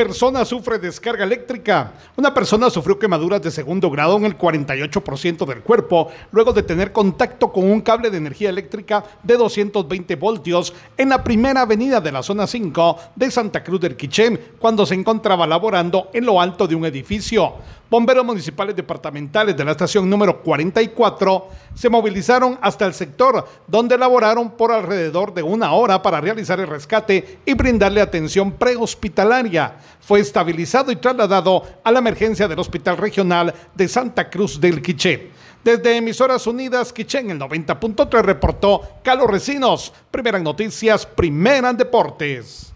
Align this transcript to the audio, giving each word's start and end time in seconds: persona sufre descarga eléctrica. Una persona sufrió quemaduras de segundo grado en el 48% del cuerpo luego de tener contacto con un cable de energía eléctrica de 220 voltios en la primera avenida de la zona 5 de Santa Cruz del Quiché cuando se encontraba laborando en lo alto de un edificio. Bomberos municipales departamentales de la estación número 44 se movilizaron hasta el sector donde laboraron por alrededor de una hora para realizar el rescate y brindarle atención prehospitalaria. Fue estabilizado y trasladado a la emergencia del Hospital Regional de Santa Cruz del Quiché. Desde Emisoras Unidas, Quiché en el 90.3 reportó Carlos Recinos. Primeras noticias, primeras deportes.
persona 0.00 0.46
sufre 0.46 0.78
descarga 0.78 1.24
eléctrica. 1.24 1.92
Una 2.16 2.32
persona 2.32 2.70
sufrió 2.70 2.98
quemaduras 2.98 3.42
de 3.42 3.50
segundo 3.50 3.90
grado 3.90 4.16
en 4.16 4.24
el 4.24 4.38
48% 4.38 5.44
del 5.44 5.60
cuerpo 5.60 6.08
luego 6.32 6.54
de 6.54 6.62
tener 6.62 6.90
contacto 6.90 7.52
con 7.52 7.70
un 7.70 7.82
cable 7.82 8.08
de 8.08 8.16
energía 8.16 8.48
eléctrica 8.48 9.04
de 9.22 9.36
220 9.36 10.16
voltios 10.16 10.72
en 10.96 11.10
la 11.10 11.22
primera 11.22 11.60
avenida 11.60 12.00
de 12.00 12.12
la 12.12 12.22
zona 12.22 12.46
5 12.46 12.98
de 13.14 13.30
Santa 13.30 13.62
Cruz 13.62 13.78
del 13.78 13.94
Quiché 13.94 14.54
cuando 14.58 14.86
se 14.86 14.94
encontraba 14.94 15.46
laborando 15.46 16.08
en 16.14 16.24
lo 16.24 16.40
alto 16.40 16.66
de 16.66 16.76
un 16.76 16.86
edificio. 16.86 17.56
Bomberos 17.90 18.24
municipales 18.24 18.76
departamentales 18.76 19.56
de 19.56 19.64
la 19.64 19.72
estación 19.72 20.08
número 20.08 20.42
44 20.42 21.48
se 21.74 21.88
movilizaron 21.88 22.56
hasta 22.62 22.86
el 22.86 22.94
sector 22.94 23.44
donde 23.66 23.98
laboraron 23.98 24.52
por 24.52 24.70
alrededor 24.70 25.34
de 25.34 25.42
una 25.42 25.72
hora 25.72 26.00
para 26.00 26.20
realizar 26.20 26.60
el 26.60 26.68
rescate 26.68 27.40
y 27.44 27.54
brindarle 27.54 28.00
atención 28.00 28.52
prehospitalaria. 28.52 29.74
Fue 30.00 30.20
estabilizado 30.20 30.92
y 30.92 30.96
trasladado 30.96 31.64
a 31.82 31.90
la 31.90 31.98
emergencia 31.98 32.46
del 32.46 32.58
Hospital 32.58 32.96
Regional 32.96 33.54
de 33.74 33.88
Santa 33.88 34.30
Cruz 34.30 34.60
del 34.60 34.80
Quiché. 34.82 35.30
Desde 35.64 35.96
Emisoras 35.96 36.46
Unidas, 36.46 36.92
Quiché 36.92 37.18
en 37.18 37.32
el 37.32 37.38
90.3 37.38 38.22
reportó 38.22 38.80
Carlos 39.02 39.30
Recinos. 39.30 39.92
Primeras 40.10 40.42
noticias, 40.42 41.04
primeras 41.04 41.76
deportes. 41.76 42.69